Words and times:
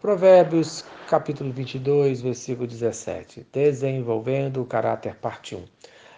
Provérbios, 0.00 0.82
capítulo 1.10 1.52
22, 1.52 2.22
versículo 2.22 2.66
17. 2.66 3.46
Desenvolvendo 3.52 4.62
o 4.62 4.64
caráter, 4.64 5.14
parte 5.16 5.54
1. 5.54 5.62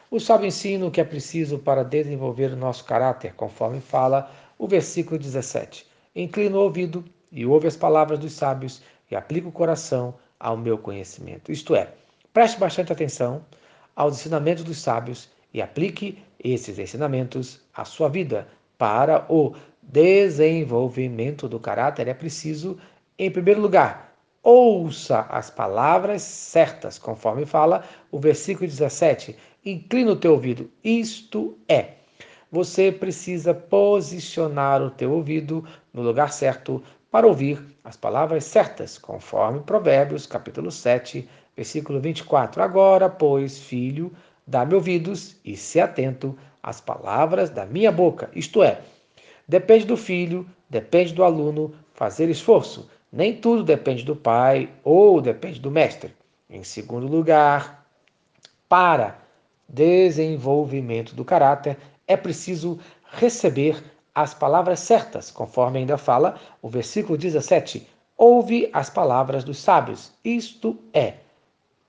O 0.08 0.21
sábio 0.21 0.47
ensina 0.47 0.87
o 0.87 0.91
que 0.91 1.01
é 1.01 1.05
preciso 1.05 1.58
para 1.58 1.83
desenvolver 1.83 2.53
o 2.53 2.57
nosso 2.57 2.84
caráter, 2.84 3.34
conforme 3.34 3.81
fala 3.81 4.31
o 4.57 4.68
versículo 4.68 5.18
17. 5.18 5.84
Inclina 6.15 6.57
o 6.57 6.60
ouvido 6.60 7.05
e 7.33 7.45
ouve 7.45 7.67
as 7.67 7.76
palavras 7.76 8.21
dos 8.21 8.34
sábios 8.34 8.80
e 9.11 9.16
aplica 9.16 9.48
o 9.48 9.52
coração 9.52 10.14
ao 10.38 10.56
meu 10.56 10.78
conhecimento. 10.78 11.50
Isto 11.50 11.74
é, 11.74 11.88
preste 12.32 12.60
bastante 12.60 12.92
atenção 12.92 13.44
aos 13.96 14.14
ensinamentos 14.14 14.62
dos 14.62 14.78
sábios 14.78 15.28
e 15.52 15.60
aplique 15.60 16.22
esses 16.38 16.78
ensinamentos 16.78 17.60
à 17.74 17.84
sua 17.84 18.08
vida. 18.08 18.46
Para 18.78 19.26
o 19.28 19.56
desenvolvimento 19.82 21.48
do 21.48 21.58
caráter 21.58 22.06
é 22.06 22.14
preciso 22.14 22.78
em 23.25 23.30
primeiro 23.30 23.61
lugar, 23.61 24.16
ouça 24.43 25.20
as 25.30 25.48
palavras 25.48 26.23
certas, 26.23 26.98
conforme 26.98 27.46
fala 27.46 27.84
o 28.10 28.19
versículo 28.19 28.66
17. 28.66 29.37
Inclina 29.65 30.10
o 30.10 30.16
teu 30.16 30.33
ouvido. 30.33 30.69
Isto 30.83 31.56
é, 31.69 31.93
você 32.51 32.91
precisa 32.91 33.55
posicionar 33.55 34.82
o 34.82 34.91
teu 34.91 35.12
ouvido 35.12 35.65
no 35.95 36.02
lugar 36.02 36.32
certo 36.32 36.82
para 37.12 37.24
ouvir 37.24 37.65
as 37.84 37.96
palavras 37.96 38.43
certas, 38.43 38.98
conforme 38.98 39.60
Provérbios, 39.60 40.27
capítulo 40.27 40.73
7, 40.73 41.29
versículo 41.57 42.01
24. 42.01 42.60
Agora, 42.60 43.09
pois, 43.09 43.57
filho, 43.57 44.10
dá-me 44.45 44.74
ouvidos 44.74 45.37
e 45.45 45.57
se 45.57 45.79
atento 45.79 46.37
às 46.60 46.80
palavras 46.80 47.51
da 47.51 47.65
minha 47.65 47.93
boca. 47.93 48.29
Isto 48.34 48.65
é, 48.65 48.80
depende 49.46 49.84
do 49.84 49.96
filho, 49.96 50.45
depende 50.68 51.15
do 51.15 51.23
aluno 51.23 51.73
fazer 51.95 52.29
esforço 52.29 52.91
nem 53.12 53.37
tudo 53.37 53.62
depende 53.62 54.05
do 54.05 54.16
pai 54.16 54.71
ou 54.83 55.21
depende 55.21 55.61
do 55.61 55.71
mestre. 55.71 56.15
Em 56.48 56.65
segundo 56.65 57.07
lugar, 57.07 57.87
para 58.69 59.19
desenvolvimento 59.69 61.15
do 61.15 61.24
caráter, 61.24 61.77
é 62.07 62.16
preciso 62.16 62.79
receber 63.10 63.85
as 64.15 64.33
palavras 64.33 64.81
certas, 64.81 65.31
conforme 65.31 65.79
ainda 65.79 65.99
fala 65.99 66.41
o 66.63 66.69
versículo 66.69 67.19
17. 67.19 67.87
Ouve 68.17 68.71
as 68.73 68.89
palavras 68.89 69.45
dos 69.45 69.59
sábios. 69.59 70.13
Isto 70.25 70.79
é, 70.93 71.15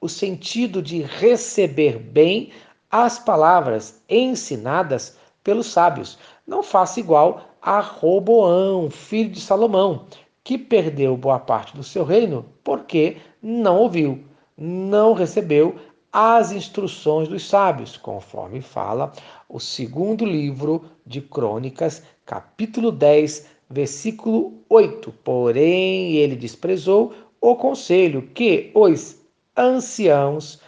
o 0.01 0.09
sentido 0.09 0.81
de 0.81 1.01
receber 1.01 1.97
bem 1.97 2.51
as 2.91 3.17
palavras 3.17 4.01
ensinadas 4.09 5.17
pelos 5.43 5.67
sábios. 5.67 6.17
Não 6.45 6.61
faça 6.63 6.99
igual 6.99 7.49
a 7.61 7.79
Roboão, 7.79 8.89
filho 8.89 9.29
de 9.29 9.39
Salomão, 9.39 10.05
que 10.43 10.57
perdeu 10.57 11.15
boa 11.15 11.39
parte 11.39 11.75
do 11.75 11.83
seu 11.83 12.03
reino 12.03 12.45
porque 12.63 13.17
não 13.41 13.77
ouviu, 13.77 14.23
não 14.57 15.13
recebeu 15.13 15.75
as 16.11 16.51
instruções 16.51 17.27
dos 17.27 17.47
sábios, 17.47 17.97
conforme 17.97 18.61
fala 18.61 19.11
o 19.49 19.59
segundo 19.59 20.25
livro 20.25 20.85
de 21.05 21.21
Crônicas, 21.21 22.03
capítulo 22.25 22.91
10, 22.91 23.47
versículo 23.69 24.53
8. 24.69 25.11
Porém, 25.23 26.15
ele 26.15 26.35
desprezou 26.35 27.13
o 27.41 27.55
conselho 27.55 28.29
que 28.33 28.69
os 28.75 29.19
anciãos 29.57 30.61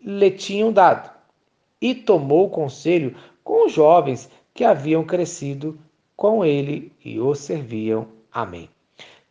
lhe 0.00 0.30
tinham 0.30 0.72
dado 0.72 1.10
e 1.80 1.94
tomou 1.94 2.48
conselho 2.48 3.16
com 3.42 3.66
os 3.66 3.72
jovens 3.72 4.30
que 4.54 4.64
haviam 4.64 5.04
crescido 5.04 5.78
com 6.16 6.44
ele 6.44 6.92
e 7.04 7.18
o 7.18 7.34
serviam. 7.34 8.06
Amém. 8.30 8.68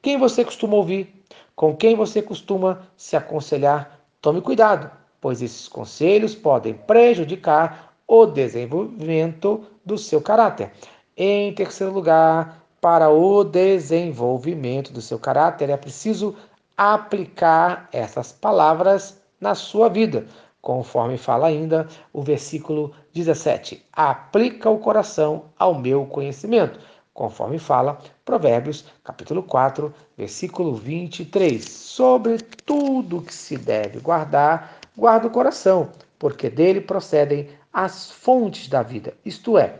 Quem 0.01 0.17
você 0.17 0.43
costuma 0.43 0.75
ouvir? 0.75 1.23
Com 1.55 1.75
quem 1.75 1.95
você 1.95 2.23
costuma 2.23 2.87
se 2.97 3.15
aconselhar? 3.15 3.99
Tome 4.19 4.41
cuidado, 4.41 4.89
pois 5.19 5.43
esses 5.43 5.67
conselhos 5.67 6.33
podem 6.33 6.73
prejudicar 6.73 7.93
o 8.07 8.25
desenvolvimento 8.25 9.63
do 9.85 9.99
seu 9.99 10.19
caráter. 10.19 10.71
Em 11.15 11.53
terceiro 11.53 11.93
lugar, 11.93 12.65
para 12.81 13.11
o 13.11 13.43
desenvolvimento 13.43 14.91
do 14.91 15.01
seu 15.01 15.19
caráter, 15.19 15.69
é 15.69 15.77
preciso 15.77 16.35
aplicar 16.75 17.87
essas 17.91 18.31
palavras 18.31 19.21
na 19.39 19.53
sua 19.53 19.87
vida, 19.87 20.25
conforme 20.63 21.15
fala 21.15 21.45
ainda 21.45 21.87
o 22.11 22.23
versículo 22.23 22.91
17. 23.13 23.85
Aplica 23.93 24.67
o 24.67 24.79
coração 24.79 25.45
ao 25.59 25.75
meu 25.75 26.07
conhecimento 26.07 26.79
conforme 27.21 27.59
fala 27.59 27.99
Provérbios, 28.25 28.83
capítulo 29.03 29.43
4, 29.43 29.93
versículo 30.17 30.73
23. 30.73 31.63
Sobre 31.63 32.39
tudo 32.65 33.21
que 33.21 33.31
se 33.31 33.59
deve 33.59 33.99
guardar, 33.99 34.79
guarda 34.97 35.27
o 35.27 35.29
coração, 35.29 35.91
porque 36.17 36.49
dele 36.49 36.81
procedem 36.81 37.47
as 37.71 38.09
fontes 38.09 38.67
da 38.67 38.81
vida. 38.81 39.13
Isto 39.23 39.55
é, 39.55 39.75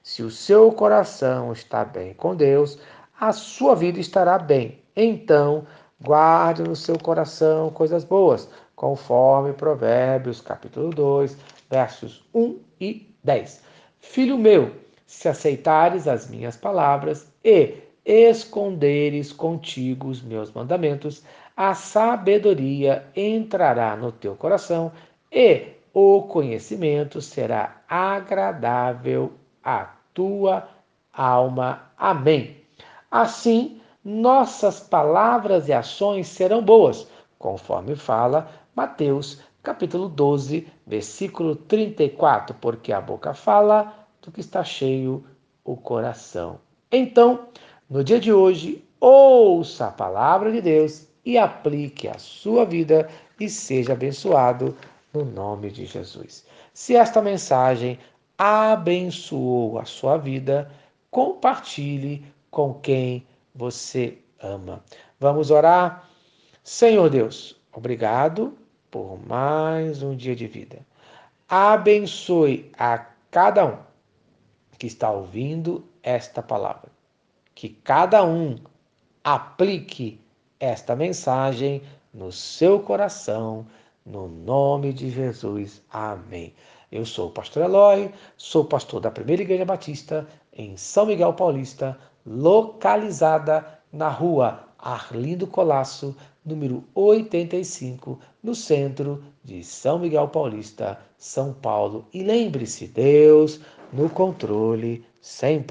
se 0.00 0.22
o 0.22 0.30
seu 0.30 0.70
coração 0.70 1.52
está 1.52 1.84
bem 1.84 2.14
com 2.14 2.36
Deus, 2.36 2.78
a 3.18 3.32
sua 3.32 3.74
vida 3.74 3.98
estará 3.98 4.38
bem. 4.38 4.78
Então, 4.94 5.66
guarde 6.00 6.62
no 6.62 6.76
seu 6.76 6.96
coração 7.00 7.70
coisas 7.70 8.04
boas, 8.04 8.48
conforme 8.76 9.52
Provérbios, 9.54 10.40
capítulo 10.40 10.90
2, 10.90 11.36
versos 11.68 12.24
1 12.32 12.60
e 12.80 13.12
10. 13.24 13.60
Filho 13.98 14.38
meu, 14.38 14.70
se 15.10 15.28
aceitares 15.28 16.06
as 16.06 16.30
minhas 16.30 16.56
palavras 16.56 17.26
e 17.42 17.74
esconderes 18.04 19.32
contigo 19.32 20.06
os 20.06 20.22
meus 20.22 20.52
mandamentos, 20.52 21.24
a 21.56 21.74
sabedoria 21.74 23.04
entrará 23.16 23.96
no 23.96 24.12
teu 24.12 24.36
coração 24.36 24.92
e 25.32 25.64
o 25.92 26.22
conhecimento 26.22 27.20
será 27.20 27.82
agradável 27.88 29.32
à 29.64 29.90
tua 30.14 30.68
alma. 31.12 31.90
Amém. 31.98 32.58
Assim, 33.10 33.80
nossas 34.04 34.78
palavras 34.78 35.66
e 35.66 35.72
ações 35.72 36.28
serão 36.28 36.62
boas, 36.62 37.08
conforme 37.36 37.96
fala 37.96 38.48
Mateus, 38.76 39.42
capítulo 39.60 40.08
12, 40.08 40.68
versículo 40.86 41.56
34, 41.56 42.54
porque 42.60 42.92
a 42.92 43.00
boca 43.00 43.34
fala 43.34 43.99
do 44.30 44.32
que 44.32 44.40
está 44.40 44.62
cheio 44.62 45.24
o 45.64 45.76
coração. 45.76 46.60
Então, 46.90 47.48
no 47.88 48.04
dia 48.04 48.20
de 48.20 48.32
hoje, 48.32 48.84
ouça 49.00 49.88
a 49.88 49.90
palavra 49.90 50.52
de 50.52 50.60
Deus 50.60 51.08
e 51.24 51.36
aplique 51.36 52.06
a 52.08 52.16
sua 52.18 52.64
vida 52.64 53.10
e 53.38 53.48
seja 53.48 53.92
abençoado 53.92 54.76
no 55.12 55.24
nome 55.24 55.70
de 55.70 55.84
Jesus. 55.84 56.46
Se 56.72 56.94
esta 56.94 57.20
mensagem 57.20 57.98
abençoou 58.38 59.78
a 59.78 59.84
sua 59.84 60.16
vida, 60.16 60.70
compartilhe 61.10 62.24
com 62.50 62.74
quem 62.74 63.26
você 63.54 64.16
ama. 64.40 64.82
Vamos 65.18 65.50
orar? 65.50 66.08
Senhor 66.62 67.10
Deus, 67.10 67.60
obrigado 67.72 68.56
por 68.90 69.18
mais 69.26 70.02
um 70.02 70.14
dia 70.14 70.36
de 70.36 70.46
vida. 70.46 70.78
Abençoe 71.48 72.70
a 72.78 73.06
cada 73.30 73.66
um 73.66 73.89
que 74.80 74.86
está 74.86 75.10
ouvindo 75.10 75.84
esta 76.02 76.42
palavra. 76.42 76.90
Que 77.54 77.68
cada 77.68 78.24
um 78.24 78.56
aplique 79.22 80.18
esta 80.58 80.96
mensagem 80.96 81.82
no 82.14 82.32
seu 82.32 82.80
coração, 82.80 83.66
no 84.06 84.26
nome 84.26 84.94
de 84.94 85.10
Jesus. 85.10 85.82
Amém. 85.92 86.54
Eu 86.90 87.04
sou 87.04 87.28
o 87.28 87.30
pastor 87.30 87.64
Eloy, 87.64 88.10
sou 88.38 88.64
pastor 88.64 89.02
da 89.02 89.10
Primeira 89.10 89.42
Igreja 89.42 89.66
Batista 89.66 90.26
em 90.50 90.78
São 90.78 91.04
Miguel 91.04 91.34
Paulista, 91.34 91.98
localizada 92.24 93.78
na 93.92 94.08
rua 94.08 94.66
Arlindo 94.78 95.46
Colasso, 95.46 96.16
número 96.42 96.82
85, 96.94 98.18
no 98.42 98.54
centro 98.54 99.22
de 99.44 99.62
São 99.62 99.98
Miguel 99.98 100.28
Paulista, 100.28 100.98
São 101.18 101.52
Paulo. 101.52 102.06
E 102.14 102.22
lembre-se, 102.22 102.86
Deus 102.86 103.60
no 103.92 104.08
controle 104.08 105.04
sempre. 105.20 105.68